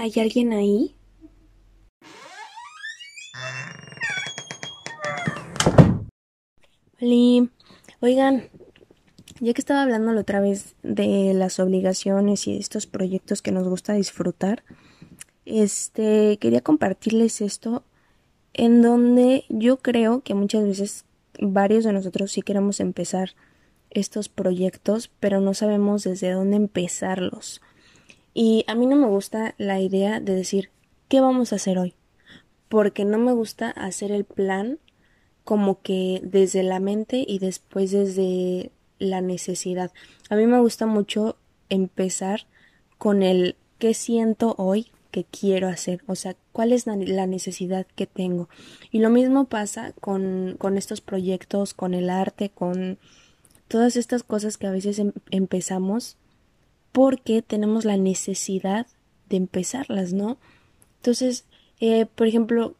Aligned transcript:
¿Hay 0.00 0.12
alguien 0.20 0.52
ahí? 0.52 0.94
Hola. 7.00 7.48
Oigan, 7.98 8.44
ya 9.40 9.52
que 9.54 9.60
estaba 9.60 9.82
hablando 9.82 10.12
la 10.12 10.20
otra 10.20 10.38
vez 10.40 10.76
de 10.84 11.34
las 11.34 11.58
obligaciones 11.58 12.46
y 12.46 12.52
de 12.52 12.60
estos 12.60 12.86
proyectos 12.86 13.42
que 13.42 13.50
nos 13.50 13.66
gusta 13.66 13.94
disfrutar, 13.94 14.62
este 15.44 16.38
quería 16.38 16.60
compartirles 16.60 17.40
esto 17.40 17.82
en 18.54 18.82
donde 18.82 19.46
yo 19.48 19.78
creo 19.78 20.20
que 20.20 20.34
muchas 20.34 20.62
veces 20.62 21.06
varios 21.40 21.82
de 21.82 21.92
nosotros 21.92 22.30
sí 22.30 22.42
queremos 22.42 22.78
empezar 22.78 23.30
estos 23.90 24.28
proyectos, 24.28 25.10
pero 25.18 25.40
no 25.40 25.54
sabemos 25.54 26.04
desde 26.04 26.30
dónde 26.30 26.54
empezarlos. 26.54 27.60
Y 28.34 28.64
a 28.66 28.74
mí 28.74 28.86
no 28.86 28.96
me 28.96 29.06
gusta 29.06 29.54
la 29.58 29.80
idea 29.80 30.20
de 30.20 30.34
decir, 30.34 30.70
¿qué 31.08 31.20
vamos 31.20 31.52
a 31.52 31.56
hacer 31.56 31.78
hoy? 31.78 31.94
Porque 32.68 33.04
no 33.04 33.18
me 33.18 33.32
gusta 33.32 33.70
hacer 33.70 34.12
el 34.12 34.24
plan 34.24 34.78
como 35.44 35.80
que 35.80 36.20
desde 36.22 36.62
la 36.62 36.78
mente 36.78 37.24
y 37.26 37.38
después 37.38 37.90
desde 37.90 38.70
la 38.98 39.20
necesidad. 39.20 39.92
A 40.28 40.36
mí 40.36 40.46
me 40.46 40.60
gusta 40.60 40.86
mucho 40.86 41.36
empezar 41.70 42.46
con 42.98 43.22
el 43.22 43.56
qué 43.78 43.94
siento 43.94 44.54
hoy 44.58 44.88
que 45.10 45.24
quiero 45.24 45.68
hacer, 45.68 46.02
o 46.06 46.14
sea, 46.14 46.36
cuál 46.52 46.72
es 46.72 46.86
la 46.86 47.26
necesidad 47.26 47.86
que 47.96 48.06
tengo. 48.06 48.48
Y 48.90 48.98
lo 48.98 49.08
mismo 49.08 49.46
pasa 49.46 49.94
con, 50.00 50.56
con 50.58 50.76
estos 50.76 51.00
proyectos, 51.00 51.72
con 51.72 51.94
el 51.94 52.10
arte, 52.10 52.50
con 52.50 52.98
todas 53.68 53.96
estas 53.96 54.22
cosas 54.22 54.58
que 54.58 54.66
a 54.66 54.70
veces 54.70 54.98
em 54.98 55.12
empezamos 55.30 56.16
porque 56.98 57.42
tenemos 57.42 57.84
la 57.84 57.96
necesidad 57.96 58.88
de 59.28 59.36
empezarlas, 59.36 60.12
¿no? 60.12 60.36
Entonces, 60.96 61.44
eh, 61.78 62.06
por 62.06 62.26
ejemplo, 62.26 62.74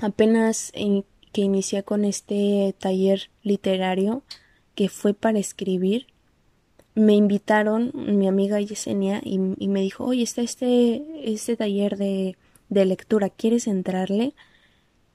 apenas 0.00 0.70
en, 0.74 1.06
que 1.32 1.40
inicié 1.40 1.82
con 1.82 2.04
este 2.04 2.74
taller 2.78 3.30
literario 3.42 4.22
que 4.74 4.90
fue 4.90 5.14
para 5.14 5.38
escribir, 5.38 6.08
me 6.94 7.14
invitaron 7.14 7.92
mi 7.94 8.28
amiga 8.28 8.60
Yesenia 8.60 9.22
y, 9.24 9.40
y 9.56 9.68
me 9.68 9.80
dijo, 9.80 10.04
oye, 10.04 10.24
está 10.24 10.42
este, 10.42 11.02
este 11.24 11.56
taller 11.56 11.96
de, 11.96 12.36
de 12.68 12.84
lectura, 12.84 13.30
¿quieres 13.30 13.66
entrarle? 13.66 14.34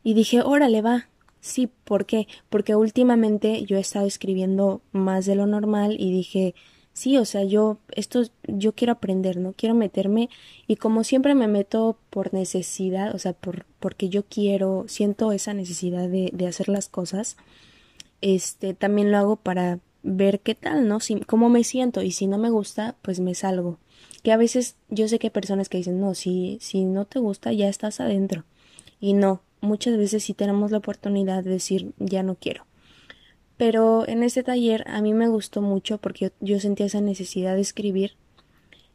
Y 0.04 0.16
dije, 0.16 0.42
órale, 0.42 0.82
va. 0.82 1.08
Sí, 1.40 1.70
¿por 1.84 2.08
qué? 2.08 2.28
Porque 2.50 2.76
últimamente 2.76 3.64
yo 3.66 3.78
he 3.78 3.82
estado 3.82 4.08
escribiendo 4.08 4.82
más 4.92 5.28
de 5.28 5.36
lo 5.36 5.46
normal 5.46 5.98
y 6.00 6.12
dije, 6.12 6.56
sí, 6.98 7.18
o 7.18 7.26
sea, 7.26 7.44
yo, 7.44 7.78
esto, 7.92 8.24
yo 8.48 8.74
quiero 8.74 8.94
aprender, 8.94 9.38
¿no? 9.38 9.54
Quiero 9.54 9.76
meterme 9.76 10.30
y 10.66 10.78
como 10.78 11.04
siempre 11.04 11.36
me 11.36 11.48
meto 11.48 12.00
por 12.10 12.34
necesidad, 12.34 13.14
o 13.14 13.20
sea, 13.20 13.34
por, 13.34 13.66
porque 13.80 14.10
yo 14.10 14.24
quiero, 14.24 14.86
siento 14.88 15.32
esa 15.32 15.54
necesidad 15.54 16.10
de, 16.10 16.32
de 16.34 16.48
hacer 16.48 16.70
las 16.70 16.90
cosas, 16.90 17.38
este, 18.22 18.74
también 18.74 19.12
lo 19.12 19.18
hago 19.18 19.36
para 19.36 19.80
ver 20.02 20.40
qué 20.40 20.56
tal, 20.56 20.88
¿no? 20.88 21.00
Si, 21.00 21.20
cómo 21.22 21.50
me 21.50 21.64
siento 21.64 22.02
y 22.02 22.12
si 22.12 22.26
no 22.26 22.40
me 22.40 22.50
gusta, 22.50 22.96
pues 23.04 23.20
me 23.20 23.36
salgo. 23.36 23.78
Que 24.24 24.32
a 24.32 24.38
veces 24.38 24.76
yo 24.90 25.08
sé 25.08 25.20
que 25.20 25.28
hay 25.28 25.32
personas 25.32 25.70
que 25.70 25.78
dicen, 25.78 26.00
no, 26.00 26.16
si, 26.16 26.58
si 26.62 26.84
no 26.84 27.06
te 27.06 27.20
gusta, 27.20 27.54
ya 27.54 27.70
estás 27.70 28.00
adentro. 28.00 28.44
Y 29.00 29.14
no, 29.14 29.42
muchas 29.62 29.98
veces 29.98 30.24
sí 30.24 30.34
tenemos 30.34 30.72
la 30.72 30.80
oportunidad 30.80 31.44
de 31.44 31.52
decir, 31.52 31.94
ya 32.00 32.24
no 32.24 32.36
quiero. 32.36 32.67
Pero 33.58 34.08
en 34.08 34.24
este 34.24 34.44
taller 34.44 34.84
a 34.88 35.02
mí 35.02 35.14
me 35.14 35.28
gustó 35.28 35.62
mucho 35.62 35.98
porque 35.98 36.32
yo, 36.40 36.60
sentía 36.60 36.86
esa 36.86 37.02
necesidad 37.02 37.56
de 37.56 37.62
escribir 37.62 38.14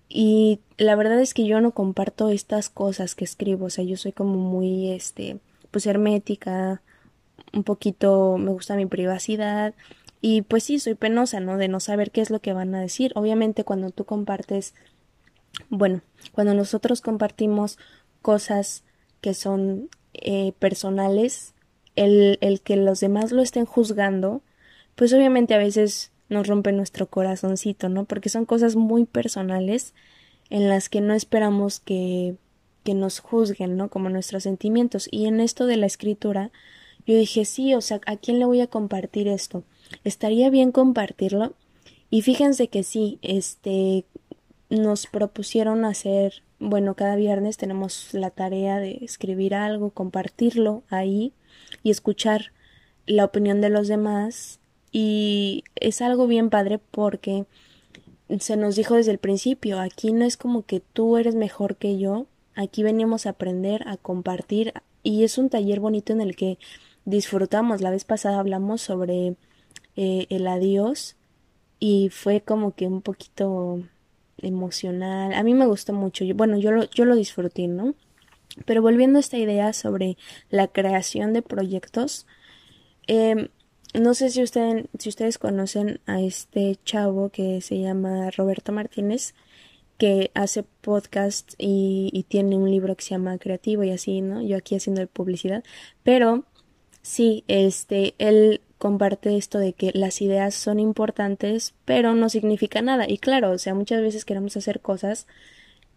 y 0.09 0.61
la 0.77 0.95
verdad 0.95 1.21
es 1.21 1.35
que 1.35 1.47
yo 1.47 1.61
no 1.61 1.73
comparto 1.73 2.29
estas 2.29 2.69
cosas 2.69 3.15
que 3.15 3.25
escribo, 3.25 3.67
o 3.67 3.71
sea, 3.71 3.83
yo 3.83 3.97
soy 3.97 4.13
como 4.13 4.37
muy, 4.37 4.91
este, 4.91 5.39
pues 5.71 5.87
hermética, 5.87 6.83
un 7.53 7.65
poquito 7.65 8.37
me 8.39 8.51
gusta 8.51 8.77
mi 8.77 8.87
privacidad 8.87 9.75
y 10.21 10.43
pues 10.43 10.65
sí, 10.65 10.79
soy 10.79 10.95
penosa, 10.95 11.41
¿no? 11.41 11.57
De 11.57 11.69
no 11.69 11.81
saber 11.81 12.13
qué 12.13 12.21
es 12.21 12.31
lo 12.31 12.41
que 12.41 12.53
van 12.53 12.75
a 12.75 12.81
decir. 12.81 13.11
Obviamente 13.17 13.65
cuando 13.65 13.91
tú 13.91 14.05
compartes, 14.05 14.75
bueno, 15.69 16.03
cuando 16.31 16.55
nosotros 16.55 17.01
compartimos 17.01 17.79
cosas 18.21 18.85
que 19.21 19.35
son 19.35 19.89
eh, 20.13 20.53
personales, 20.59 21.55
el, 21.97 22.39
el 22.41 22.61
que 22.61 22.77
los 22.77 23.01
demás 23.01 23.33
lo 23.33 23.43
estén 23.43 23.65
juzgando, 23.65 24.43
pues 24.95 25.13
obviamente 25.13 25.55
a 25.55 25.59
veces 25.59 26.13
nos 26.29 26.47
rompe 26.47 26.73
nuestro 26.73 27.07
corazoncito, 27.07 27.89
¿no? 27.89 28.05
Porque 28.05 28.29
son 28.29 28.47
cosas 28.47 28.77
muy 28.77 29.05
personales 29.05 29.95
en 30.51 30.69
las 30.69 30.89
que 30.89 31.01
no 31.01 31.15
esperamos 31.15 31.81
que, 31.81 32.37
que 32.85 32.95
nos 32.95 33.21
juzguen, 33.21 33.77
¿no? 33.77 33.89
Como 33.89 34.09
nuestros 34.09 34.43
sentimientos. 34.43 35.09
Y 35.11 35.27
en 35.27 35.41
esto 35.41 35.67
de 35.67 35.77
la 35.77 35.87
escritura, 35.87 36.51
yo 37.07 37.17
dije, 37.17 37.45
sí, 37.45 37.75
o 37.75 37.81
sea, 37.81 38.01
¿a 38.07 38.17
quién 38.17 38.39
le 38.39 38.45
voy 38.45 38.61
a 38.61 38.67
compartir 38.67 39.29
esto? 39.29 39.65
¿Estaría 40.05 40.51
bien 40.51 40.73
compartirlo? 40.73 41.55
Y 42.11 42.23
fíjense 42.23 42.69
que 42.69 42.83
sí, 42.83 43.19
este, 43.23 44.05
nos 44.69 45.07
propusieron 45.07 45.85
hacer, 45.85 46.43
bueno, 46.59 46.95
cada 46.95 47.17
viernes 47.17 47.57
tenemos 47.57 48.13
la 48.13 48.31
tarea 48.31 48.79
de 48.79 48.99
escribir 49.03 49.55
algo, 49.55 49.91
compartirlo 49.91 50.83
ahí 50.89 51.33
y 51.83 51.91
escuchar 51.91 52.53
la 53.07 53.25
opinión 53.25 53.61
de 53.61 53.71
los 53.71 53.89
demás 53.89 54.61
y 54.93 55.65
es 55.75 56.03
algo 56.03 56.27
bien 56.27 56.51
padre 56.51 56.79
porque 56.79 57.47
se 58.39 58.57
nos 58.57 58.77
dijo 58.77 58.95
desde 58.95 59.11
el 59.11 59.19
principio, 59.19 59.81
aquí 59.81 60.13
no 60.13 60.25
es 60.25 60.37
como 60.37 60.65
que 60.65 60.81
tú 60.81 61.17
eres 61.17 61.35
mejor 61.35 61.77
que 61.77 61.99
yo, 61.99 62.27
aquí 62.55 62.83
venimos 62.83 63.27
a 63.27 63.31
aprender, 63.31 63.87
a 63.89 63.97
compartir 63.97 64.75
y 65.03 65.25
es 65.25 65.39
un 65.39 65.49
taller 65.49 65.81
bonito 65.81 66.13
en 66.13 66.21
el 66.21 66.37
que 66.37 66.59
disfrutamos. 67.05 67.81
La 67.81 67.91
vez 67.91 68.05
pasada 68.05 68.39
hablamos 68.39 68.83
sobre 68.83 69.35
eh, 69.97 70.27
el 70.31 70.47
adiós 70.47 71.17
y 71.81 72.11
fue 72.11 72.41
como 72.41 72.75
que 72.75 72.87
un 72.87 73.03
poquito 73.03 73.83
emocional. 74.39 75.35
A 75.35 75.43
mí 75.43 75.55
me 75.55 75.67
gustó 75.67 75.93
mucho. 75.93 76.25
bueno, 76.35 76.59
yo 76.59 76.71
lo, 76.71 76.85
yo 76.91 77.05
lo 77.05 77.17
disfruté, 77.17 77.67
¿no? 77.67 77.95
Pero 78.67 78.83
volviendo 78.83 79.19
a 79.19 79.21
esta 79.21 79.39
idea 79.39 79.73
sobre 79.73 80.17
la 80.51 80.69
creación 80.69 81.33
de 81.33 81.43
proyectos, 81.43 82.27
eh, 83.07 83.49
no 83.95 84.15
sé 84.15 84.31
si, 84.31 84.45
si 84.47 85.09
ustedes 85.09 85.39
conocen 85.39 86.01
a 86.07 86.21
este 86.21 86.79
chavo 86.85 87.29
que 87.31 87.61
se 87.61 87.79
llama 87.79 88.31
Roberto 88.31 88.73
Martínez, 88.73 89.35
que 89.99 90.31
hace 90.35 90.63
podcast 90.63 91.55
y, 91.59 92.11
y, 92.13 92.25
tiene 92.25 92.57
un 92.57 92.71
libro 92.71 92.97
que 92.97 93.05
se 93.05 93.11
llama 93.11 93.39
Creativo 93.39 93.85
y 93.85 93.91
así, 93.91 94.21
¿no? 94.21 94.43
Yo 94.43 94.57
aquí 94.57 94.75
haciendo 94.75 95.07
publicidad. 95.07 95.63
Pero 96.03 96.45
sí, 97.03 97.45
este, 97.47 98.15
él 98.19 98.63
comparte 98.79 99.37
esto 99.37 99.61
de 99.61 99.75
que 99.75 99.93
las 99.95 100.21
ideas 100.21 100.57
son 100.57 100.81
importantes, 100.81 101.75
pero 101.85 102.15
no 102.15 102.29
significa 102.29 102.83
nada. 102.83 103.05
Y 103.09 103.19
claro, 103.19 103.53
o 103.53 103.59
sea, 103.59 103.75
muchas 103.75 104.01
veces 104.01 104.25
queremos 104.25 104.57
hacer 104.57 104.81
cosas 104.81 105.29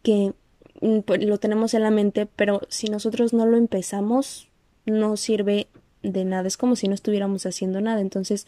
que 0.03 0.33
mm, 0.81 1.00
pues, 1.00 1.25
lo 1.25 1.39
tenemos 1.39 1.73
en 1.73 1.81
la 1.81 1.89
mente, 1.89 2.27
pero 2.27 2.62
si 2.69 2.89
nosotros 2.89 3.33
no 3.33 3.47
lo 3.47 3.57
empezamos, 3.57 4.50
no 4.85 5.17
sirve 5.17 5.67
de 6.12 6.26
nada, 6.26 6.48
es 6.48 6.58
como 6.58 6.76
si 6.76 6.88
no 6.88 6.94
estuviéramos 6.94 7.46
haciendo 7.46 7.82
nada. 7.82 8.02
Entonces, 8.02 8.48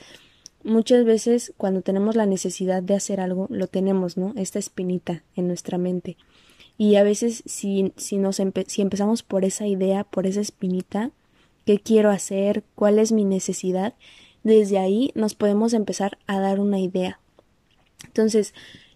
muchas 0.63 1.05
veces 1.05 1.53
cuando 1.57 1.81
tenemos 1.81 2.15
la 2.15 2.25
necesidad 2.25 2.83
de 2.83 2.95
hacer 2.95 3.19
algo, 3.19 3.47
lo 3.49 3.67
tenemos, 3.67 4.17
¿no? 4.17 4.33
Esta 4.35 4.59
espinita 4.59 5.23
en 5.35 5.47
nuestra 5.47 5.77
mente. 5.77 6.17
Y 6.77 6.95
a 6.95 7.03
veces 7.03 7.43
si, 7.45 7.93
si, 7.95 8.17
nos 8.17 8.41
si 8.67 8.81
empezamos 8.81 9.23
por 9.23 9.45
esa 9.45 9.65
idea, 9.65 10.03
por 10.03 10.27
esa 10.27 10.41
espinita, 10.41 11.11
qué 11.65 11.79
quiero 11.79 12.11
hacer, 12.11 12.63
cuál 12.75 12.99
es 12.99 13.11
mi 13.11 13.25
necesidad, 13.25 13.95
desde 14.43 14.77
ahí 14.77 15.11
nos 15.15 15.33
podemos 15.33 15.73
empezar 15.73 16.17
a 16.27 16.39
dar 16.39 16.59
una 16.59 16.79
idea. 16.79 17.19
Entonces, 18.05 18.53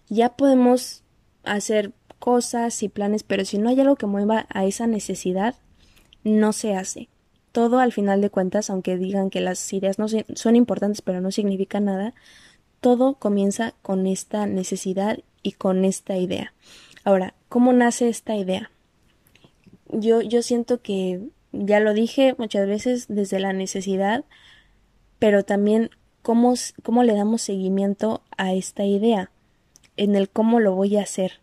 ya 0.08 0.36
podemos 0.36 1.02
hacer 1.42 1.92
cosas 2.18 2.82
y 2.82 2.88
planes, 2.88 3.24
pero 3.24 3.44
si 3.44 3.58
no 3.58 3.68
hay 3.68 3.80
algo 3.80 3.96
que 3.96 4.06
mueva 4.06 4.46
a 4.50 4.64
esa 4.64 4.86
necesidad, 4.86 5.56
no 6.22 6.52
se 6.52 6.76
hace 6.76 7.08
todo 7.52 7.78
al 7.78 7.92
final 7.92 8.20
de 8.20 8.30
cuentas, 8.30 8.70
aunque 8.70 8.96
digan 8.96 9.30
que 9.30 9.40
las 9.40 9.72
ideas 9.72 9.98
no 9.98 10.06
son 10.08 10.56
importantes 10.56 11.02
pero 11.02 11.20
no 11.20 11.30
significan 11.30 11.84
nada, 11.84 12.14
todo 12.80 13.14
comienza 13.14 13.74
con 13.82 14.06
esta 14.06 14.46
necesidad 14.46 15.20
y 15.42 15.52
con 15.52 15.84
esta 15.84 16.16
idea. 16.16 16.52
Ahora, 17.04 17.34
¿cómo 17.48 17.72
nace 17.72 18.08
esta 18.08 18.34
idea? 18.36 18.70
Yo, 19.88 20.22
yo 20.22 20.42
siento 20.42 20.80
que, 20.80 21.20
ya 21.52 21.80
lo 21.80 21.94
dije 21.94 22.34
muchas 22.38 22.66
veces, 22.66 23.06
desde 23.08 23.38
la 23.38 23.52
necesidad, 23.52 24.24
pero 25.18 25.44
también 25.44 25.90
cómo, 26.22 26.54
cómo 26.82 27.02
le 27.04 27.14
damos 27.14 27.42
seguimiento 27.42 28.22
a 28.36 28.54
esta 28.54 28.84
idea, 28.84 29.30
en 29.96 30.16
el 30.16 30.28
cómo 30.30 30.58
lo 30.58 30.74
voy 30.74 30.96
a 30.96 31.02
hacer. 31.02 31.40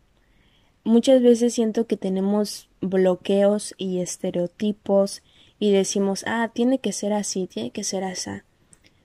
Muchas 0.83 1.21
veces 1.21 1.53
siento 1.53 1.85
que 1.85 1.97
tenemos 1.97 2.69
bloqueos 2.81 3.75
y 3.77 3.99
estereotipos 3.99 5.21
y 5.59 5.71
decimos, 5.71 6.23
ah, 6.25 6.49
tiene 6.53 6.79
que 6.79 6.93
ser 6.93 7.13
así, 7.13 7.47
tiene 7.47 7.71
que 7.71 7.83
ser 7.83 8.03
así. 8.03 8.31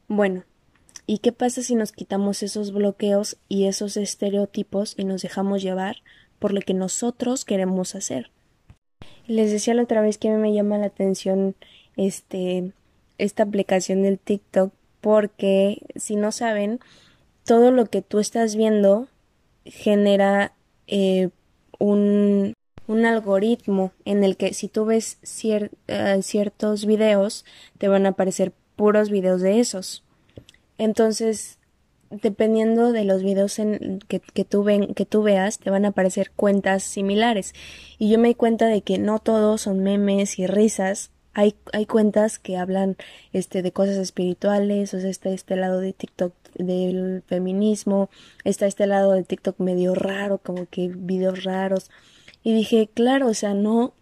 Bueno, 0.08 0.44
¿y 1.06 1.18
qué 1.18 1.32
pasa 1.32 1.62
si 1.62 1.74
nos 1.74 1.92
quitamos 1.92 2.42
esos 2.42 2.72
bloqueos 2.72 3.36
y 3.48 3.66
esos 3.66 3.96
estereotipos 3.96 4.94
y 4.96 5.04
nos 5.04 5.22
dejamos 5.22 5.62
llevar 5.62 5.96
por 6.44 6.52
lo 6.52 6.60
que 6.60 6.74
nosotros 6.74 7.46
queremos 7.46 7.94
hacer. 7.94 8.30
Les 9.26 9.50
decía 9.50 9.72
la 9.72 9.84
otra 9.84 10.02
vez 10.02 10.18
que 10.18 10.28
a 10.28 10.32
mí 10.32 10.36
me 10.36 10.52
llama 10.52 10.76
la 10.76 10.88
atención 10.88 11.54
este 11.96 12.72
esta 13.16 13.44
aplicación 13.44 14.02
del 14.02 14.18
TikTok 14.18 14.70
porque 15.00 15.78
si 15.96 16.16
no 16.16 16.32
saben 16.32 16.80
todo 17.44 17.70
lo 17.70 17.86
que 17.86 18.02
tú 18.02 18.18
estás 18.18 18.56
viendo 18.56 19.08
genera 19.64 20.52
eh, 20.86 21.30
un, 21.78 22.52
un, 22.86 23.04
algoritmo 23.06 23.92
en 24.04 24.24
el 24.24 24.36
que 24.36 24.54
si 24.54 24.68
tú 24.68 24.84
ves 24.84 25.18
eh, 25.42 26.22
ciertos 26.22 26.86
videos 26.86 27.44
te 27.78 27.88
van 27.88 28.06
a 28.06 28.10
aparecer 28.10 28.52
puros 28.76 29.10
videos 29.10 29.40
de 29.40 29.60
esos 29.60 30.04
entonces 30.78 31.58
dependiendo 32.22 32.92
de 32.92 33.04
los 33.04 33.22
videos 33.22 33.58
en 33.58 34.00
que, 34.08 34.20
que, 34.20 34.44
tú 34.44 34.62
ven, 34.62 34.94
que 34.94 35.06
tú 35.06 35.22
veas, 35.22 35.58
te 35.58 35.70
van 35.70 35.84
a 35.84 35.88
aparecer 35.88 36.30
cuentas 36.30 36.82
similares. 36.82 37.54
Y 37.98 38.10
yo 38.10 38.18
me 38.18 38.28
di 38.28 38.34
cuenta 38.34 38.66
de 38.66 38.82
que 38.82 38.98
no 38.98 39.18
todos 39.18 39.62
son 39.62 39.82
memes 39.82 40.38
y 40.38 40.46
risas. 40.46 41.10
Hay, 41.32 41.56
hay 41.72 41.86
cuentas 41.86 42.38
que 42.38 42.56
hablan 42.56 42.96
este, 43.32 43.62
de 43.62 43.72
cosas 43.72 43.96
espirituales, 43.96 44.94
o 44.94 45.00
sea, 45.00 45.10
está 45.10 45.30
este 45.30 45.56
lado 45.56 45.80
de 45.80 45.92
TikTok 45.92 46.32
del 46.54 47.24
feminismo, 47.26 48.08
está 48.44 48.66
este 48.66 48.86
lado 48.86 49.12
de 49.12 49.24
TikTok 49.24 49.58
medio 49.58 49.94
raro, 49.94 50.38
como 50.38 50.66
que 50.66 50.88
videos 50.88 51.42
raros. 51.42 51.90
Y 52.44 52.54
dije, 52.54 52.88
claro, 52.94 53.26
o 53.28 53.34
sea, 53.34 53.54
no, 53.54 53.94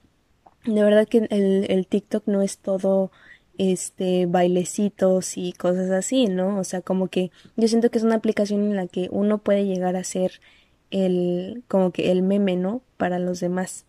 de 0.66 0.82
verdad 0.84 1.08
que 1.08 1.26
el, 1.30 1.66
el 1.70 1.86
TikTok 1.86 2.26
no 2.26 2.42
es 2.42 2.58
todo 2.58 3.10
este 3.58 4.26
bailecitos 4.26 5.36
y 5.38 5.52
cosas 5.52 5.90
así, 5.90 6.26
¿no? 6.26 6.58
O 6.58 6.64
sea, 6.64 6.80
como 6.82 7.08
que 7.08 7.30
yo 7.56 7.68
siento 7.68 7.90
que 7.90 7.98
es 7.98 8.04
una 8.04 8.16
aplicación 8.16 8.62
en 8.62 8.76
la 8.76 8.86
que 8.88 9.08
uno 9.10 9.38
puede 9.38 9.66
llegar 9.66 9.96
a 9.96 10.04
ser 10.04 10.40
el 10.90 11.62
como 11.68 11.92
que 11.92 12.10
el 12.12 12.22
meme, 12.22 12.56
¿no? 12.56 12.82
Para 12.96 13.18
los 13.18 13.40
demás. 13.40 13.86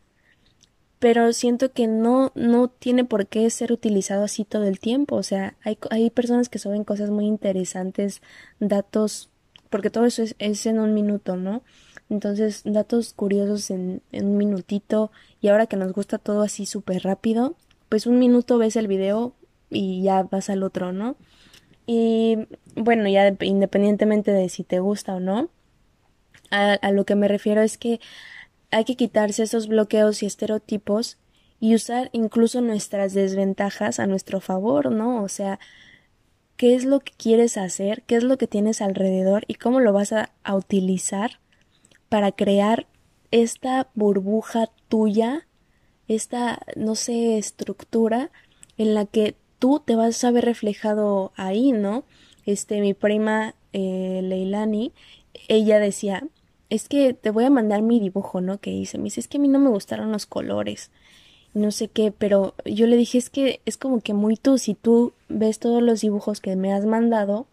Pero 1.00 1.34
siento 1.34 1.74
que 1.74 1.88
no 1.88 2.32
no 2.36 2.70
tiene 2.70 3.04
por 3.04 3.28
qué 3.28 3.50
ser 3.50 3.72
utilizado 3.74 4.24
así 4.24 4.46
todo 4.46 4.66
el 4.66 4.80
tiempo, 4.80 5.16
o 5.16 5.24
sea, 5.24 5.56
hay 5.64 5.78
hay 5.90 6.10
personas 6.10 6.50
que 6.50 6.60
suben 6.60 6.84
cosas 6.86 7.10
muy 7.10 7.26
interesantes, 7.26 8.22
datos 8.60 9.30
porque 9.70 9.90
todo 9.90 10.06
eso 10.06 10.22
es, 10.24 10.36
es 10.40 10.66
en 10.66 10.80
un 10.80 10.94
minuto, 10.94 11.36
¿no? 11.36 11.64
Entonces, 12.10 12.62
datos 12.66 13.14
curiosos 13.14 13.72
en, 13.72 14.02
en 14.12 14.28
un 14.28 14.38
minutito 14.38 15.12
y 15.42 15.48
ahora 15.48 15.68
que 15.68 15.78
nos 15.78 15.94
gusta 15.94 16.18
todo 16.18 16.42
así 16.42 16.66
súper 16.66 17.04
rápido, 17.04 17.56
pues 17.90 18.06
un 18.08 18.20
minuto 18.20 18.58
ves 18.58 18.76
el 18.76 18.88
video, 18.88 19.34
y 19.74 20.04
ya 20.04 20.24
vas 20.24 20.50
al 20.50 20.64
otro, 20.64 20.92
¿no? 20.92 21.16
Y 21.86 22.38
bueno, 22.76 23.10
ya 23.10 23.36
independientemente 23.42 24.32
de 24.32 24.48
si 24.50 24.64
te 24.64 24.80
gusta 24.80 25.16
o 25.16 25.20
no, 25.20 25.50
a, 26.52 26.92
lo 26.92 27.06
que 27.06 27.16
me 27.16 27.28
refiero 27.28 27.62
es 27.62 27.78
que 27.78 28.00
hay 28.72 28.86
que 28.86 28.96
quitarse 28.96 29.44
esos 29.44 29.68
bloqueos 29.68 30.22
y 30.24 30.28
estereotipos 30.28 31.18
y 31.60 31.76
usar 31.76 32.10
incluso 32.14 32.62
nuestras 32.62 33.14
desventajas 33.14 34.00
a 34.00 34.08
nuestro 34.08 34.40
favor, 34.40 34.92
¿no? 34.92 35.24
O 35.24 35.30
sea, 35.30 35.60
qué 36.58 36.76
es 36.76 36.86
lo 36.86 37.00
que 37.00 37.14
quieres 37.18 37.58
hacer, 37.58 38.04
qué 38.04 38.16
es 38.16 38.24
lo 38.24 38.38
que 38.38 38.48
tienes 38.48 38.82
alrededor 38.82 39.46
y 39.48 39.56
cómo 39.56 39.80
lo 39.80 39.94
vas 39.94 40.14
a, 40.14 40.32
a 40.44 40.56
utilizar 40.56 41.40
para 42.13 42.31
crear 42.31 42.86
esta 43.31 43.89
burbuja 43.95 44.69
tuya, 44.88 45.48
esta, 46.07 46.62
no 46.75 46.94
sé, 46.94 47.39
estructura 47.39 48.30
en 48.77 48.94
la 48.94 49.07
que 49.07 49.36
tú 49.57 49.81
te 49.83 49.95
vas 49.95 50.24
a 50.24 50.30
ver 50.30 50.45
reflejado 50.45 51.31
ahí, 51.36 51.71
¿no? 51.71 52.04
Este, 52.45 52.81
mi 52.81 52.94
prima 52.94 53.56
eh, 53.71 54.19
Leilani, 54.21 54.92
ella 55.48 55.80
decía, 55.80 56.24
es 56.69 56.88
que 56.88 57.15
te 57.15 57.31
voy 57.31 57.45
a 57.45 57.50
mandar 57.50 57.81
mi 57.81 58.00
dibujo, 58.00 58.42
¿no? 58.42 58.59
Que 58.59 58.69
hice. 58.69 59.00
Me 59.00 59.06
dice, 59.06 59.19
es 59.19 59.27
que 59.27 59.38
a 59.38 59.42
mí 59.42 59.48
no 59.48 59.57
me 59.57 59.71
gustaron 59.71 60.12
los 60.12 60.27
colores, 60.27 60.92
no 61.56 61.71
sé 61.71 61.88
qué, 61.88 62.12
pero 62.12 62.54
yo 62.63 62.86
le 62.86 62.95
dije, 62.95 63.18
es 63.18 63.31
que 63.31 63.59
es 63.66 63.75
como 63.75 64.01
que 64.01 64.13
muy 64.13 64.38
tú, 64.38 64.59
si 64.59 64.75
tú 64.75 65.13
ves 65.30 65.57
todos 65.57 65.81
los 65.81 66.01
dibujos 66.01 66.42
que 66.42 66.56
me 66.57 66.74
has 66.74 66.86
mandado, 66.86 67.48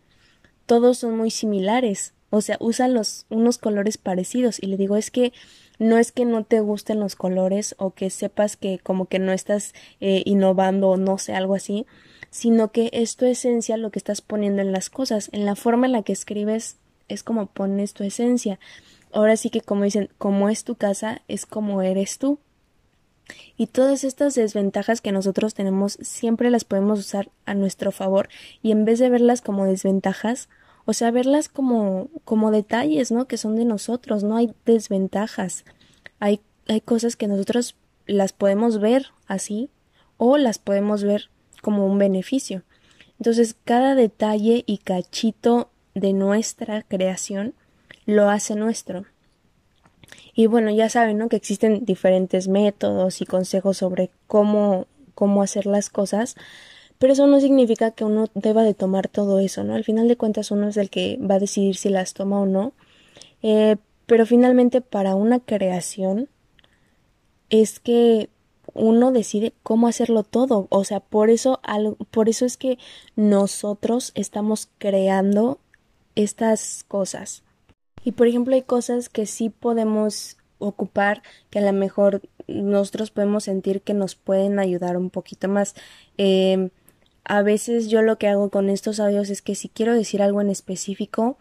todos 0.66 0.98
son 0.98 1.16
muy 1.16 1.30
similares, 1.30 2.12
o 2.30 2.40
sea, 2.40 2.56
usan 2.60 2.94
los, 2.94 3.26
unos 3.28 3.58
colores 3.58 3.98
parecidos, 3.98 4.62
y 4.62 4.66
le 4.66 4.76
digo, 4.76 4.96
es 4.96 5.10
que 5.10 5.32
no 5.78 5.98
es 5.98 6.12
que 6.12 6.24
no 6.24 6.44
te 6.44 6.60
gusten 6.60 7.00
los 7.00 7.16
colores 7.16 7.74
o 7.78 7.92
que 7.92 8.10
sepas 8.10 8.56
que 8.56 8.78
como 8.78 9.06
que 9.06 9.18
no 9.18 9.32
estás 9.32 9.74
eh, 10.00 10.22
innovando 10.26 10.90
o 10.90 10.96
no 10.96 11.18
sé, 11.18 11.34
algo 11.34 11.54
así, 11.54 11.86
sino 12.30 12.70
que 12.70 12.90
es 12.92 13.16
tu 13.16 13.24
esencia 13.24 13.76
lo 13.76 13.90
que 13.90 13.98
estás 13.98 14.20
poniendo 14.20 14.62
en 14.62 14.72
las 14.72 14.90
cosas, 14.90 15.30
en 15.32 15.46
la 15.46 15.56
forma 15.56 15.86
en 15.86 15.92
la 15.92 16.02
que 16.02 16.12
escribes 16.12 16.76
es 17.08 17.22
como 17.22 17.46
pones 17.46 17.94
tu 17.94 18.04
esencia. 18.04 18.60
Ahora 19.12 19.36
sí 19.36 19.50
que 19.50 19.62
como 19.62 19.84
dicen, 19.84 20.10
como 20.18 20.48
es 20.48 20.64
tu 20.64 20.76
casa, 20.76 21.22
es 21.28 21.46
como 21.46 21.82
eres 21.82 22.18
tú. 22.18 22.38
Y 23.56 23.68
todas 23.68 24.04
estas 24.04 24.34
desventajas 24.34 25.00
que 25.00 25.12
nosotros 25.12 25.54
tenemos 25.54 25.98
siempre 26.00 26.50
las 26.50 26.64
podemos 26.64 26.98
usar 26.98 27.30
a 27.46 27.54
nuestro 27.54 27.92
favor 27.92 28.28
y 28.62 28.72
en 28.72 28.84
vez 28.84 28.98
de 28.98 29.08
verlas 29.08 29.40
como 29.40 29.66
desventajas, 29.66 30.48
o 30.84 30.92
sea, 30.92 31.10
verlas 31.10 31.48
como, 31.48 32.08
como 32.24 32.50
detalles, 32.50 33.10
¿no? 33.12 33.26
Que 33.26 33.36
son 33.36 33.56
de 33.56 33.64
nosotros, 33.64 34.24
no 34.24 34.36
hay 34.36 34.54
desventajas. 34.64 35.64
Hay, 36.18 36.40
hay 36.68 36.80
cosas 36.80 37.16
que 37.16 37.26
nosotros 37.26 37.76
las 38.06 38.32
podemos 38.32 38.80
ver 38.80 39.06
así 39.26 39.70
o 40.16 40.36
las 40.36 40.58
podemos 40.58 41.04
ver 41.04 41.30
como 41.62 41.86
un 41.86 41.98
beneficio. 41.98 42.62
Entonces, 43.18 43.54
cada 43.64 43.94
detalle 43.94 44.64
y 44.66 44.78
cachito 44.78 45.70
de 45.94 46.12
nuestra 46.12 46.82
creación 46.82 47.54
lo 48.06 48.28
hace 48.28 48.54
nuestro. 48.54 49.04
Y 50.34 50.46
bueno, 50.46 50.70
ya 50.70 50.88
saben, 50.88 51.18
¿no? 51.18 51.28
Que 51.28 51.36
existen 51.36 51.84
diferentes 51.84 52.48
métodos 52.48 53.20
y 53.20 53.26
consejos 53.26 53.76
sobre 53.76 54.10
cómo, 54.26 54.86
cómo 55.14 55.42
hacer 55.42 55.66
las 55.66 55.90
cosas, 55.90 56.36
pero 57.00 57.14
eso 57.14 57.26
no 57.26 57.40
significa 57.40 57.92
que 57.92 58.04
uno 58.04 58.26
deba 58.34 58.62
de 58.62 58.74
tomar 58.74 59.08
todo 59.08 59.38
eso, 59.38 59.64
¿no? 59.64 59.74
Al 59.74 59.84
final 59.84 60.06
de 60.06 60.18
cuentas 60.18 60.50
uno 60.50 60.68
es 60.68 60.76
el 60.76 60.90
que 60.90 61.18
va 61.18 61.36
a 61.36 61.38
decidir 61.38 61.76
si 61.76 61.88
las 61.88 62.12
toma 62.12 62.38
o 62.38 62.44
no. 62.44 62.74
Eh, 63.42 63.76
pero 64.04 64.26
finalmente 64.26 64.82
para 64.82 65.14
una 65.14 65.40
creación 65.40 66.28
es 67.48 67.80
que 67.80 68.28
uno 68.74 69.12
decide 69.12 69.54
cómo 69.62 69.88
hacerlo 69.88 70.24
todo. 70.24 70.66
O 70.68 70.84
sea, 70.84 71.00
por 71.00 71.30
eso, 71.30 71.62
por 72.10 72.28
eso 72.28 72.44
es 72.44 72.58
que 72.58 72.78
nosotros 73.16 74.12
estamos 74.14 74.68
creando 74.76 75.58
estas 76.16 76.84
cosas. 76.86 77.42
Y 78.04 78.12
por 78.12 78.26
ejemplo, 78.26 78.54
hay 78.54 78.62
cosas 78.62 79.08
que 79.08 79.24
sí 79.24 79.48
podemos 79.48 80.36
ocupar 80.58 81.22
que 81.48 81.60
a 81.60 81.62
lo 81.62 81.72
mejor 81.72 82.20
nosotros 82.46 83.10
podemos 83.10 83.44
sentir 83.44 83.80
que 83.80 83.94
nos 83.94 84.16
pueden 84.16 84.58
ayudar 84.58 84.98
un 84.98 85.08
poquito 85.08 85.48
más. 85.48 85.74
Eh, 86.18 86.68
a 87.24 87.42
veces 87.42 87.88
yo 87.88 88.02
lo 88.02 88.18
que 88.18 88.28
hago 88.28 88.50
con 88.50 88.70
estos 88.70 89.00
audios 89.00 89.30
es 89.30 89.42
que 89.42 89.54
si 89.54 89.68
quiero 89.68 89.94
decir 89.94 90.22
algo 90.22 90.40
en 90.40 90.50
específico, 90.50 91.36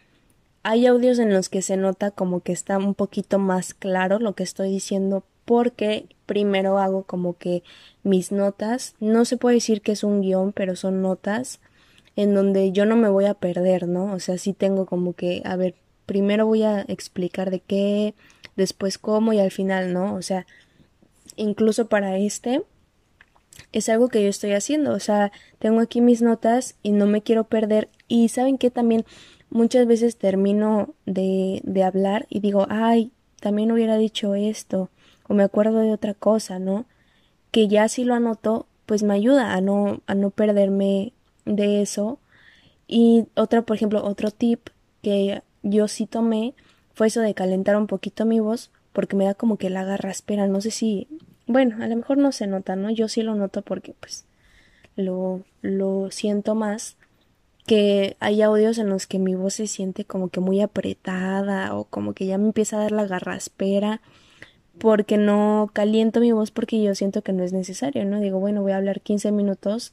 hay 0.64 0.86
audios 0.86 1.20
en 1.20 1.34
los 1.34 1.50
que 1.50 1.62
se 1.62 1.78
nota 1.78 2.12
como 2.12 2.42
que 2.42 2.52
está 2.52 2.78
un 2.78 2.94
poquito 2.94 3.40
más 3.40 3.74
claro 3.74 4.20
lo 4.20 4.36
que 4.36 4.44
estoy 4.44 4.70
diciendo 4.72 5.24
porque 5.46 6.08
primero 6.26 6.78
hago 6.78 7.04
como 7.04 7.38
que 7.38 7.64
mis 8.04 8.32
notas, 8.32 8.94
no 9.00 9.26
se 9.26 9.38
puede 9.38 9.56
decir 9.56 9.82
que 9.82 9.94
es 9.94 10.04
un 10.04 10.22
guion, 10.22 10.54
pero 10.54 10.76
son 10.76 11.02
notas 11.02 11.60
en 12.16 12.36
donde 12.36 12.72
yo 12.72 12.86
no 12.86 12.96
me 12.96 13.10
voy 13.10 13.26
a 13.26 13.34
perder, 13.34 13.88
¿no? 13.88 14.14
O 14.14 14.20
sea, 14.20 14.38
sí 14.38 14.54
tengo 14.54 14.86
como 14.86 15.14
que, 15.14 15.42
a 15.46 15.56
ver, 15.56 15.74
primero 16.06 16.46
voy 16.46 16.64
a 16.64 16.82
explicar 16.82 17.50
de 17.50 17.62
qué, 17.62 18.14
después 18.56 18.98
cómo 18.98 19.34
y 19.34 19.40
al 19.40 19.52
final, 19.52 19.94
¿no? 19.94 20.14
O 20.14 20.22
sea, 20.22 20.46
incluso 21.36 21.88
para 21.88 22.18
este 22.18 22.62
es 23.72 23.90
algo 23.90 24.10
que 24.10 24.24
yo 24.24 24.30
estoy 24.30 24.54
haciendo, 24.54 24.94
o 24.94 25.00
sea, 25.00 25.32
tengo 25.60 25.80
aquí 25.80 26.02
mis 26.02 26.22
notas 26.22 26.76
y 26.82 26.92
no 26.92 27.06
me 27.06 27.22
quiero 27.22 27.44
perder 27.44 27.90
y 28.08 28.30
saben 28.30 28.58
que 28.58 28.72
también 28.72 29.06
muchas 29.50 29.88
veces 29.88 30.18
termino 30.18 30.94
de, 31.06 31.62
de 31.64 31.84
hablar 31.84 32.26
y 32.30 32.40
digo, 32.40 32.66
ay, 32.70 33.12
también 33.40 33.72
hubiera 33.72 33.98
dicho 33.98 34.36
esto 34.36 34.90
o 35.28 35.34
me 35.34 35.44
acuerdo 35.44 35.80
de 35.80 35.94
otra 35.94 36.14
cosa, 36.14 36.60
¿no? 36.60 36.86
Que 37.52 37.68
ya 37.68 37.88
si 37.88 38.04
lo 38.04 38.16
anoto, 38.16 38.68
pues 38.86 39.04
me 39.04 39.14
ayuda 39.14 39.54
a 39.54 39.62
no, 39.62 40.02
a 40.08 40.16
no 40.16 40.32
perderme 40.32 41.14
de 41.46 41.82
eso. 41.82 42.20
Y 42.88 43.28
otra, 43.36 43.62
por 43.62 43.76
ejemplo, 43.76 44.04
otro 44.04 44.32
tip 44.32 44.70
que 45.04 45.44
yo 45.62 45.88
sí 45.88 46.08
tomé 46.08 46.56
fue 46.94 47.08
eso 47.08 47.22
de 47.22 47.36
calentar 47.36 47.78
un 47.78 47.88
poquito 47.88 48.26
mi 48.26 48.40
voz 48.40 48.72
porque 48.92 49.16
me 49.16 49.26
da 49.26 49.34
como 49.36 49.58
que 49.58 49.70
la 49.70 49.96
espera 49.96 50.48
no 50.48 50.62
sé 50.62 50.72
si 50.72 51.08
bueno, 51.50 51.84
a 51.84 51.88
lo 51.88 51.96
mejor 51.96 52.20
no 52.20 52.32
se 52.32 52.46
nota, 52.46 52.76
¿no? 52.76 52.92
Yo 52.92 53.08
sí 53.08 53.24
lo 53.24 53.34
noto 53.34 53.64
porque 53.64 53.96
pues 54.00 54.26
lo, 54.96 55.44
lo 55.64 56.12
siento 56.12 56.54
más 56.54 56.96
que 57.66 58.18
hay 58.20 58.44
audios 58.44 58.78
en 58.78 58.88
los 58.90 59.08
que 59.08 59.18
mi 59.18 59.34
voz 59.34 59.56
se 59.56 59.66
siente 59.66 60.06
como 60.06 60.30
que 60.30 60.42
muy 60.42 60.62
apretada 60.62 61.76
o 61.76 61.86
como 61.86 62.14
que 62.14 62.28
ya 62.28 62.38
me 62.38 62.46
empieza 62.46 62.78
a 62.78 62.82
dar 62.82 62.92
la 62.92 63.08
garraspera 63.08 64.00
porque 64.78 65.18
no 65.18 65.72
caliento 65.74 66.20
mi 66.20 66.32
voz 66.32 66.52
porque 66.52 66.84
yo 66.84 66.94
siento 66.94 67.24
que 67.24 67.34
no 67.34 67.44
es 67.44 67.52
necesario, 67.52 68.06
¿no? 68.06 68.20
Digo, 68.20 68.40
bueno, 68.40 68.62
voy 68.62 68.74
a 68.74 68.78
hablar 68.78 69.02
15 69.02 69.32
minutos 69.32 69.92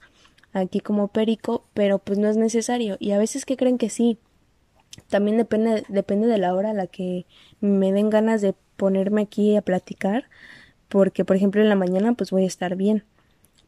aquí 0.52 0.80
como 0.80 1.08
perico, 1.08 1.64
pero 1.72 1.98
pues 1.98 2.18
no 2.18 2.28
es 2.28 2.36
necesario. 2.36 2.98
Y 3.00 3.12
a 3.12 3.18
veces 3.18 3.46
que 3.46 3.56
creen 3.56 3.78
que 3.78 3.88
sí, 3.88 4.18
también 5.08 5.38
depende, 5.38 5.84
depende 5.88 6.26
de 6.26 6.36
la 6.36 6.54
hora 6.54 6.70
a 6.70 6.74
la 6.74 6.86
que 6.86 7.24
me 7.60 7.92
den 7.92 8.10
ganas 8.10 8.42
de 8.42 8.54
ponerme 8.76 9.22
aquí 9.22 9.56
a 9.56 9.62
platicar, 9.62 10.28
porque 10.96 11.26
por 11.26 11.36
ejemplo 11.36 11.60
en 11.60 11.68
la 11.68 11.74
mañana 11.74 12.14
pues 12.14 12.30
voy 12.30 12.44
a 12.44 12.46
estar 12.46 12.74
bien, 12.74 13.04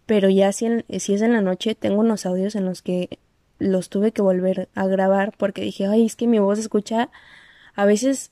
pero 0.07 0.31
ya 0.31 0.51
si, 0.51 0.67
si 0.99 1.13
es 1.13 1.21
en 1.21 1.35
la 1.35 1.43
noche 1.43 1.75
tengo 1.75 2.01
unos 2.01 2.25
audios 2.25 2.55
en 2.55 2.65
los 2.65 2.81
que 2.81 3.19
los 3.59 3.91
tuve 3.91 4.13
que 4.13 4.23
volver 4.23 4.71
a 4.75 4.87
grabar 4.87 5.35
porque 5.37 5.61
dije, 5.61 5.87
ay, 5.87 6.07
es 6.07 6.17
que 6.17 6.27
mi 6.27 6.39
voz 6.39 6.59
escucha 6.59 7.11
a 7.75 7.85
veces 7.85 8.31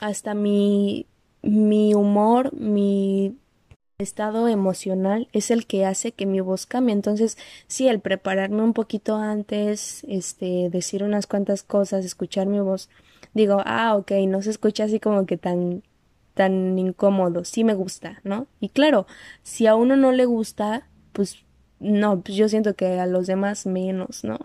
hasta 0.00 0.34
mi, 0.34 1.06
mi 1.42 1.94
humor, 1.94 2.54
mi 2.54 3.34
estado 3.98 4.46
emocional 4.46 5.26
es 5.32 5.50
el 5.50 5.66
que 5.66 5.84
hace 5.84 6.12
que 6.12 6.24
mi 6.24 6.38
voz 6.38 6.66
cambie. 6.66 6.92
Entonces, 6.92 7.38
sí, 7.66 7.88
el 7.88 7.98
prepararme 7.98 8.62
un 8.62 8.72
poquito 8.72 9.16
antes, 9.16 10.04
este, 10.08 10.70
decir 10.70 11.02
unas 11.02 11.26
cuantas 11.26 11.64
cosas, 11.64 12.04
escuchar 12.04 12.46
mi 12.46 12.60
voz, 12.60 12.88
digo, 13.34 13.62
ah, 13.64 13.96
ok, 13.96 14.12
no 14.28 14.42
se 14.42 14.50
escucha 14.50 14.84
así 14.84 15.00
como 15.00 15.26
que 15.26 15.38
tan, 15.38 15.82
tan 16.38 16.78
incómodo, 16.78 17.44
sí 17.44 17.64
me 17.64 17.74
gusta, 17.74 18.20
¿no? 18.22 18.46
Y 18.60 18.68
claro, 18.68 19.08
si 19.42 19.66
a 19.66 19.74
uno 19.74 19.96
no 19.96 20.12
le 20.12 20.24
gusta, 20.24 20.86
pues 21.12 21.38
no, 21.80 22.20
pues 22.20 22.36
yo 22.36 22.48
siento 22.48 22.74
que 22.76 23.00
a 23.00 23.06
los 23.06 23.26
demás 23.26 23.66
menos, 23.66 24.22
¿no? 24.22 24.38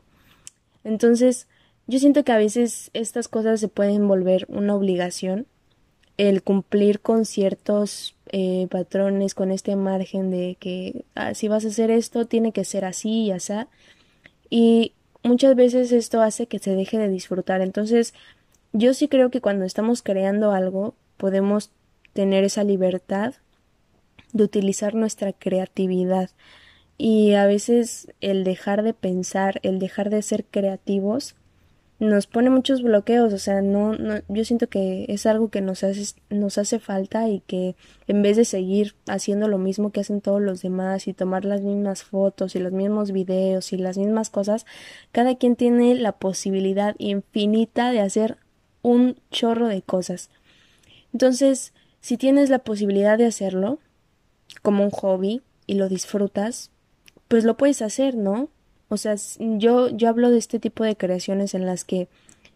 Entonces, 0.83 1.47
yo 1.85 2.00
siento 2.00 2.23
que 2.23 2.31
a 2.31 2.38
veces 2.38 2.89
estas 2.93 3.27
cosas 3.27 3.59
se 3.59 3.67
pueden 3.67 4.07
volver 4.07 4.47
una 4.50 4.73
obligación, 4.73 5.45
el 6.17 6.41
cumplir 6.41 7.00
con 7.00 7.25
ciertos 7.25 8.15
eh, 8.31 8.65
patrones, 8.71 9.35
con 9.35 9.51
este 9.51 9.75
margen 9.75 10.31
de 10.31 10.57
que 10.59 11.05
ah, 11.13 11.35
si 11.35 11.47
vas 11.47 11.63
a 11.63 11.67
hacer 11.67 11.91
esto, 11.91 12.25
tiene 12.25 12.53
que 12.53 12.65
ser 12.65 12.85
así 12.85 13.25
y 13.25 13.31
así. 13.31 13.53
Y 14.50 14.93
muchas 15.21 15.55
veces 15.55 15.91
esto 15.91 16.23
hace 16.23 16.47
que 16.47 16.57
se 16.57 16.75
deje 16.75 16.97
de 16.97 17.09
disfrutar. 17.09 17.62
Entonces, 17.62 18.15
yo 18.71 18.95
sí 18.95 19.07
creo 19.09 19.29
que 19.29 19.41
cuando 19.41 19.63
estamos 19.65 20.01
creando 20.01 20.53
algo, 20.53 20.95
podemos 21.17 21.69
tener 22.13 22.43
esa 22.43 22.63
libertad 22.63 23.34
de 24.32 24.43
utilizar 24.43 24.96
nuestra 24.96 25.34
creatividad. 25.34 26.29
Y 26.98 27.34
a 27.34 27.46
veces 27.46 28.08
el 28.22 28.43
dejar 28.43 28.84
de 28.84 28.93
pensar, 28.93 29.60
el 29.63 29.79
dejar 29.79 30.10
de 30.10 30.22
ser 30.22 30.46
creativos, 30.46 31.36
nos 32.00 32.27
pone 32.27 32.50
muchos 32.50 32.82
bloqueos, 32.82 33.34
o 33.34 33.38
sea, 33.38 33.62
no, 33.62 33.96
no, 33.96 34.15
yo 34.27 34.43
siento 34.43 34.67
que 34.67 35.05
es 35.08 35.25
algo 35.25 35.50
que 35.50 35.62
nos 35.62 35.84
hace, 35.84 36.15
nos 36.29 36.58
hace 36.58 36.79
falta 36.79 37.29
y 37.29 37.39
que 37.41 37.75
en 38.08 38.22
vez 38.22 38.36
de 38.36 38.46
seguir 38.46 38.96
haciendo 39.08 39.48
lo 39.48 39.58
mismo 39.58 39.91
que 39.91 40.01
hacen 40.01 40.20
todos 40.20 40.41
los 40.41 40.62
demás 40.62 41.08
y 41.08 41.13
tomar 41.13 41.46
las 41.46 41.62
mismas 41.62 42.03
fotos 42.03 42.55
y 42.55 42.60
los 42.60 42.74
mismos 42.74 43.12
videos 43.12 43.72
y 43.74 43.77
las 43.77 43.98
mismas 43.98 44.29
cosas, 44.29 44.65
cada 45.12 45.36
quien 45.36 45.55
tiene 45.55 45.96
la 45.96 46.13
posibilidad 46.13 46.96
infinita 46.98 47.91
de 47.91 48.01
hacer 48.01 48.38
un 48.82 49.15
chorro 49.32 49.67
de 49.67 49.82
cosas. 49.82 50.29
Entonces, 51.13 51.74
si 52.03 52.17
tienes 52.17 52.50
la 52.50 52.60
posibilidad 52.60 53.17
de 53.17 53.25
hacerlo 53.25 53.79
como 54.62 54.83
un 54.83 54.91
hobby 54.91 55.41
y 55.67 55.75
lo 55.75 55.88
disfrutas, 55.88 56.69
pues 57.29 57.45
lo 57.45 57.55
puedes 57.55 57.81
hacer, 57.81 58.15
¿no? 58.15 58.50
O 58.89 58.98
sea, 58.98 59.15
yo, 59.39 59.88
yo 59.88 60.10
hablo 60.10 60.29
de 60.29 60.38
este 60.38 60.60
tipo 60.60 60.83
de 60.83 60.98
creaciones 60.98 61.53
en 61.53 61.65
las 61.65 61.86
que 61.86 62.10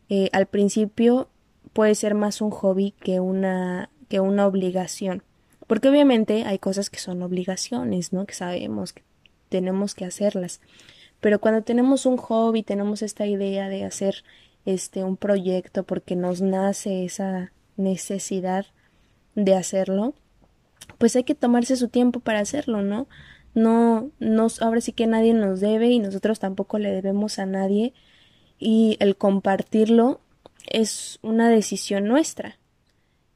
eh, 0.09 0.29
al 0.33 0.47
principio 0.47 1.29
puede 1.71 1.95
ser 1.95 2.13
más 2.13 2.41
un 2.41 2.51
hobby 2.51 2.91
que 2.99 3.21
una, 3.21 3.89
que 4.09 4.19
una 4.19 4.45
obligación. 4.45 5.23
Porque 5.65 5.87
obviamente 5.87 6.43
hay 6.43 6.59
cosas 6.59 6.89
que 6.89 6.99
son 6.99 7.23
obligaciones, 7.23 8.11
¿no? 8.11 8.25
Que 8.25 8.33
sabemos 8.33 8.91
que 8.91 9.03
tenemos 9.47 9.95
que 9.95 10.03
hacerlas. 10.03 10.59
Pero 11.21 11.39
cuando 11.39 11.63
tenemos 11.63 12.05
un 12.05 12.17
hobby, 12.17 12.63
tenemos 12.63 13.01
esta 13.01 13.25
idea 13.25 13.69
de 13.69 13.85
hacer 13.85 14.25
este 14.65 15.05
un 15.05 15.15
proyecto 15.15 15.83
porque 15.83 16.17
nos 16.17 16.41
nace 16.41 17.05
esa 17.05 17.53
necesidad 17.77 18.65
de 19.37 19.55
hacerlo, 19.55 20.13
pues 20.97 21.15
hay 21.15 21.23
que 21.23 21.35
tomarse 21.35 21.77
su 21.77 21.87
tiempo 21.87 22.19
para 22.19 22.39
hacerlo, 22.39 22.81
¿no? 22.81 23.07
no 23.57 24.11
nos 24.19 24.61
ahora 24.61 24.81
sí 24.81 24.91
que 24.91 25.07
nadie 25.07 25.33
nos 25.33 25.59
debe 25.59 25.89
y 25.89 25.99
nosotros 25.99 26.39
tampoco 26.39 26.77
le 26.77 26.91
debemos 26.91 27.39
a 27.39 27.47
nadie 27.47 27.93
y 28.59 28.97
el 28.99 29.17
compartirlo 29.17 30.21
es 30.69 31.17
una 31.23 31.49
decisión 31.49 32.05
nuestra 32.05 32.59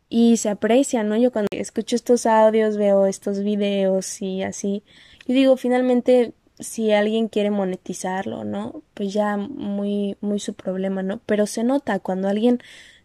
y 0.09 0.37
se 0.37 0.49
aprecia, 0.49 1.03
¿no? 1.03 1.17
Yo 1.17 1.31
cuando 1.31 1.47
escucho 1.51 1.95
estos 1.95 2.25
audios, 2.27 2.77
veo 2.77 3.07
estos 3.07 3.41
videos 3.41 4.21
y 4.21 4.43
así, 4.43 4.83
yo 5.25 5.33
digo, 5.33 5.57
finalmente 5.57 6.33
si 6.59 6.91
alguien 6.91 7.27
quiere 7.27 7.49
monetizarlo, 7.49 8.43
¿no? 8.43 8.83
Pues 8.93 9.13
ya 9.13 9.37
muy 9.37 10.17
muy 10.21 10.39
su 10.39 10.53
problema, 10.53 11.01
¿no? 11.01 11.19
Pero 11.25 11.47
se 11.47 11.63
nota 11.63 11.97
cuando 11.99 12.27
alguien 12.27 12.61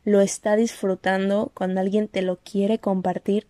lo 0.06 0.20
está 0.20 0.54
disfrutando, 0.54 1.50
cuando 1.52 1.80
alguien 1.80 2.06
te 2.06 2.22
lo 2.22 2.38
quiere 2.38 2.78
compartir, 2.78 3.48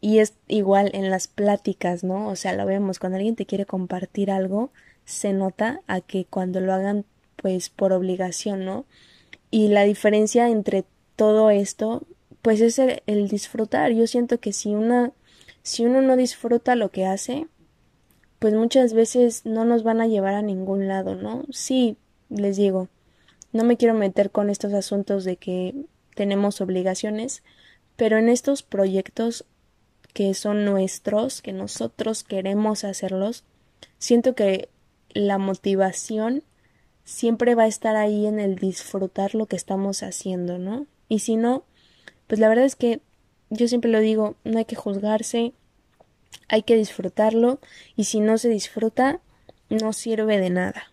y 0.00 0.20
es 0.20 0.34
igual 0.46 0.90
en 0.94 1.10
las 1.10 1.26
pláticas, 1.26 2.04
¿no? 2.04 2.28
O 2.28 2.36
sea, 2.36 2.54
lo 2.54 2.64
vemos, 2.64 3.00
cuando 3.00 3.16
alguien 3.16 3.34
te 3.34 3.44
quiere 3.44 3.66
compartir 3.66 4.30
algo, 4.30 4.70
se 5.04 5.32
nota 5.32 5.80
a 5.88 6.00
que 6.00 6.24
cuando 6.24 6.60
lo 6.60 6.72
hagan 6.72 7.04
pues 7.34 7.70
por 7.70 7.92
obligación, 7.92 8.64
¿no? 8.64 8.84
Y 9.50 9.68
la 9.68 9.82
diferencia 9.82 10.48
entre 10.48 10.84
todo 11.16 11.50
esto, 11.50 12.04
pues 12.40 12.60
es 12.60 12.78
el, 12.78 13.02
el 13.06 13.28
disfrutar. 13.28 13.90
Yo 13.90 14.06
siento 14.06 14.38
que 14.38 14.52
si 14.52 14.76
una, 14.76 15.10
si 15.64 15.84
uno 15.84 16.02
no 16.02 16.16
disfruta 16.16 16.76
lo 16.76 16.90
que 16.90 17.04
hace, 17.04 17.48
pues 18.38 18.54
muchas 18.54 18.94
veces 18.94 19.44
no 19.44 19.64
nos 19.64 19.82
van 19.82 20.00
a 20.00 20.06
llevar 20.06 20.34
a 20.34 20.42
ningún 20.42 20.86
lado, 20.86 21.16
¿no? 21.16 21.42
Sí, 21.50 21.96
les 22.28 22.56
digo, 22.56 22.88
no 23.52 23.64
me 23.64 23.76
quiero 23.76 23.94
meter 23.94 24.30
con 24.30 24.50
estos 24.50 24.72
asuntos 24.72 25.24
de 25.24 25.36
que 25.36 25.74
tenemos 26.14 26.60
obligaciones, 26.60 27.42
pero 27.96 28.18
en 28.18 28.28
estos 28.28 28.62
proyectos 28.62 29.44
que 30.12 30.34
son 30.34 30.64
nuestros, 30.64 31.42
que 31.42 31.52
nosotros 31.52 32.24
queremos 32.24 32.84
hacerlos, 32.84 33.44
siento 33.98 34.34
que 34.34 34.68
la 35.10 35.38
motivación 35.38 36.42
siempre 37.04 37.54
va 37.54 37.64
a 37.64 37.68
estar 37.68 37.96
ahí 37.96 38.26
en 38.26 38.38
el 38.38 38.56
disfrutar 38.56 39.34
lo 39.34 39.46
que 39.46 39.56
estamos 39.56 40.02
haciendo, 40.02 40.58
¿no? 40.58 40.86
Y 41.08 41.20
si 41.20 41.36
no, 41.36 41.64
pues 42.26 42.40
la 42.40 42.48
verdad 42.48 42.64
es 42.64 42.76
que 42.76 43.00
yo 43.50 43.66
siempre 43.66 43.90
lo 43.90 44.00
digo, 44.00 44.36
no 44.44 44.58
hay 44.58 44.64
que 44.64 44.76
juzgarse, 44.76 45.52
hay 46.48 46.62
que 46.62 46.76
disfrutarlo 46.76 47.58
y 47.96 48.04
si 48.04 48.20
no 48.20 48.38
se 48.38 48.48
disfruta, 48.48 49.20
no 49.68 49.92
sirve 49.92 50.38
de 50.38 50.50
nada. 50.50 50.89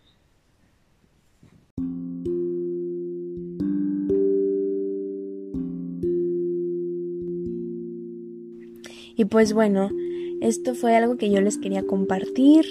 Y 9.18 9.24
pues 9.24 9.52
bueno, 9.52 9.90
esto 10.40 10.76
fue 10.76 10.94
algo 10.94 11.16
que 11.16 11.28
yo 11.28 11.40
les 11.40 11.58
quería 11.58 11.82
compartir, 11.82 12.64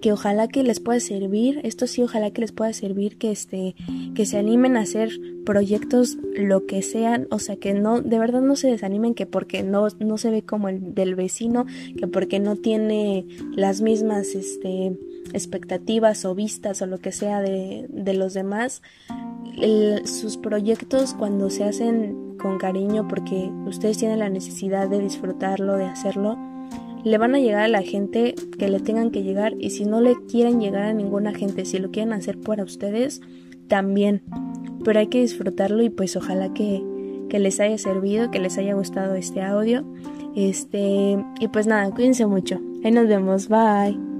que 0.00 0.12
ojalá 0.12 0.48
que 0.48 0.64
les 0.64 0.80
pueda 0.80 0.98
servir, 0.98 1.60
esto 1.62 1.86
sí 1.86 2.02
ojalá 2.02 2.32
que 2.32 2.40
les 2.40 2.50
pueda 2.50 2.72
servir 2.72 3.18
que 3.18 3.30
este 3.30 3.76
que 4.16 4.26
se 4.26 4.36
animen 4.36 4.76
a 4.76 4.80
hacer 4.80 5.12
proyectos 5.46 6.18
lo 6.34 6.66
que 6.66 6.82
sean, 6.82 7.28
o 7.30 7.38
sea, 7.38 7.54
que 7.54 7.72
no 7.72 8.00
de 8.00 8.18
verdad 8.18 8.42
no 8.42 8.56
se 8.56 8.68
desanimen 8.68 9.14
que 9.14 9.26
porque 9.26 9.62
no 9.62 9.86
no 10.00 10.18
se 10.18 10.30
ve 10.30 10.42
como 10.42 10.68
el 10.68 10.92
del 10.92 11.14
vecino, 11.14 11.66
que 11.96 12.08
porque 12.08 12.40
no 12.40 12.56
tiene 12.56 13.24
las 13.54 13.80
mismas 13.80 14.34
este 14.34 14.98
expectativas 15.32 16.24
o 16.24 16.34
vistas 16.34 16.82
o 16.82 16.86
lo 16.86 16.98
que 16.98 17.12
sea 17.12 17.40
de, 17.40 17.86
de 17.88 18.14
los 18.14 18.34
demás, 18.34 18.82
sus 20.04 20.36
proyectos 20.36 21.14
cuando 21.14 21.48
se 21.48 21.62
hacen 21.62 22.31
con 22.42 22.58
cariño 22.58 23.06
porque 23.08 23.50
ustedes 23.66 23.98
tienen 23.98 24.18
la 24.18 24.28
necesidad 24.28 24.88
de 24.88 25.00
disfrutarlo, 25.00 25.76
de 25.76 25.84
hacerlo, 25.84 26.36
le 27.04 27.18
van 27.18 27.34
a 27.34 27.40
llegar 27.40 27.62
a 27.62 27.68
la 27.68 27.82
gente 27.82 28.34
que 28.58 28.68
le 28.68 28.80
tengan 28.80 29.10
que 29.10 29.22
llegar 29.22 29.54
y 29.58 29.70
si 29.70 29.84
no 29.84 30.00
le 30.00 30.14
quieren 30.28 30.60
llegar 30.60 30.82
a 30.82 30.92
ninguna 30.92 31.32
gente, 31.32 31.64
si 31.64 31.78
lo 31.78 31.90
quieren 31.90 32.12
hacer 32.12 32.38
para 32.38 32.64
ustedes, 32.64 33.20
también. 33.68 34.22
Pero 34.84 35.00
hay 35.00 35.06
que 35.06 35.20
disfrutarlo 35.20 35.82
y 35.82 35.90
pues 35.90 36.16
ojalá 36.16 36.52
que, 36.52 36.82
que 37.28 37.38
les 37.38 37.60
haya 37.60 37.78
servido, 37.78 38.30
que 38.30 38.40
les 38.40 38.58
haya 38.58 38.74
gustado 38.74 39.14
este 39.14 39.42
audio. 39.42 39.84
Este, 40.36 41.24
y 41.40 41.48
pues 41.48 41.66
nada, 41.66 41.90
cuídense 41.90 42.26
mucho. 42.26 42.60
Ahí 42.84 42.90
nos 42.90 43.08
vemos, 43.08 43.48
bye. 43.48 44.11